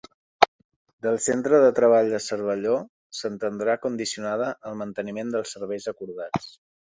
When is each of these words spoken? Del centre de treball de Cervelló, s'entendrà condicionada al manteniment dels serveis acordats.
Del 1.05 1.19
centre 1.25 1.59
de 1.63 1.67
treball 1.79 2.09
de 2.13 2.21
Cervelló, 2.27 2.79
s'entendrà 3.19 3.77
condicionada 3.85 4.49
al 4.71 4.79
manteniment 4.83 5.35
dels 5.37 5.57
serveis 5.57 5.89
acordats. 5.95 6.51